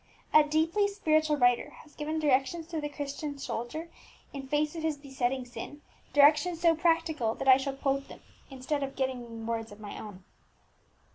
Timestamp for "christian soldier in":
2.89-4.47